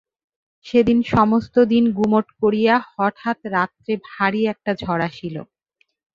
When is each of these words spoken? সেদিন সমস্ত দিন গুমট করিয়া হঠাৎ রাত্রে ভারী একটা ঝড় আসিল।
সেদিন 0.65 0.99
সমস্ত 1.13 1.55
দিন 1.71 1.83
গুমট 1.97 2.27
করিয়া 2.41 2.75
হঠাৎ 2.93 3.37
রাত্রে 3.55 3.93
ভারী 4.09 4.41
একটা 4.53 4.71
ঝড় 4.81 5.01
আসিল। 5.09 5.35